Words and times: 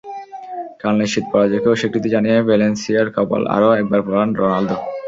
কাল 0.81 0.93
নিশ্চিত 1.01 1.25
পরাজয়কে 1.31 1.67
অস্বীকৃতি 1.69 2.09
জানিয়ে 2.15 2.37
ভ্যালেন্সিয়ার 2.47 3.07
কপাল 3.15 3.43
আরও 3.55 3.69
একবার 3.79 3.99
পোড়ান 4.05 4.29
রোনালদো। 4.35 4.75